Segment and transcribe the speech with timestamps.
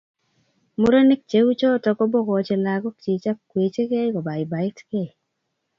[0.79, 5.09] Murenik cheuchuto kobokochi lagokchi ak kwechikei kobaibaitkei